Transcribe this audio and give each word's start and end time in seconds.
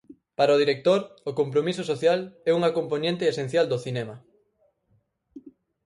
Para 0.37 0.55
o 0.55 0.61
director, 0.63 0.99
o 1.29 1.31
compromiso 1.39 1.83
social 1.91 2.19
é 2.49 2.51
unha 2.59 2.73
compoñente 2.77 3.29
esencial 3.31 3.65
do 3.69 3.81
cinema. 3.85 4.15